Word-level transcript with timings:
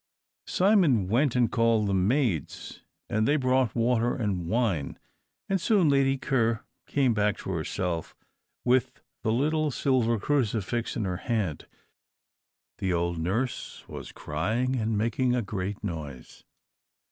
Simon 0.47 1.07
went 1.09 1.35
and 1.35 1.51
called 1.51 1.85
the 1.85 1.93
maids, 1.93 2.81
and 3.07 3.27
they 3.27 3.35
brought 3.35 3.75
water 3.75 4.15
and 4.15 4.47
wine, 4.47 4.97
and 5.47 5.61
soon 5.61 5.89
Lady 5.89 6.17
Ker 6.17 6.65
came 6.87 7.13
back 7.13 7.37
to 7.37 7.51
herself, 7.51 8.15
with 8.65 8.99
the 9.21 9.31
little 9.31 9.69
silver 9.69 10.17
crucifix 10.17 10.95
in 10.97 11.05
her 11.05 11.17
hand. 11.17 11.67
The 12.79 12.91
old 12.91 13.19
nurse 13.19 13.87
was 13.87 14.11
crying, 14.11 14.75
and 14.75 14.97
making 14.97 15.35
a 15.35 15.43
great 15.43 15.83
noise. 15.83 16.45